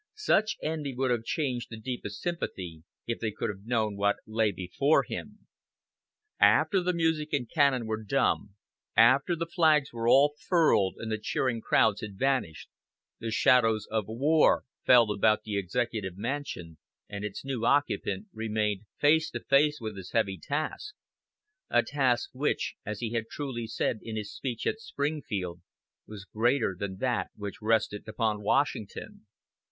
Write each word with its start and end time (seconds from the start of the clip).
Such 0.15 0.57
envy 0.63 0.95
would 0.95 1.11
have 1.11 1.19
been 1.19 1.23
changed 1.27 1.69
to 1.69 1.77
deepest 1.77 2.21
sympathy 2.23 2.81
if 3.05 3.19
they 3.19 3.29
could 3.29 3.51
have 3.51 3.67
known 3.67 3.95
what 3.95 4.15
lay 4.25 4.51
before 4.51 5.03
him. 5.03 5.45
After 6.39 6.81
the 6.81 6.91
music 6.91 7.29
and 7.33 7.47
cannon 7.47 7.85
were 7.85 8.01
dumb, 8.03 8.55
after 8.97 9.35
the 9.35 9.45
flags 9.45 9.93
were 9.93 10.07
all 10.09 10.33
furled 10.47 10.95
and 10.97 11.11
the 11.11 11.19
cheering 11.19 11.61
crowds 11.61 12.01
had 12.01 12.17
vanished, 12.17 12.67
the 13.19 13.29
shadows 13.29 13.85
of 13.91 14.05
war 14.07 14.63
fell 14.87 15.11
about 15.11 15.43
the 15.43 15.55
Executive 15.55 16.17
Mansion, 16.17 16.79
and 17.07 17.23
its 17.23 17.45
new 17.45 17.63
occupant 17.63 18.25
remained 18.33 18.81
face 18.99 19.29
to 19.29 19.39
face 19.39 19.77
with 19.79 19.95
his 19.95 20.13
heavy 20.13 20.39
task 20.41 20.95
a 21.69 21.83
task 21.83 22.31
which, 22.33 22.73
as 22.83 23.01
he 23.01 23.11
had 23.13 23.25
truly 23.29 23.67
said 23.67 23.99
in 24.01 24.15
his 24.15 24.33
speech 24.33 24.65
at 24.65 24.79
Springfield, 24.79 25.61
was 26.07 26.25
greater 26.25 26.75
than 26.75 26.97
that 26.97 27.29
which 27.35 27.61
rested 27.61 28.07
upon 28.07 28.41
Washington. 28.41 29.27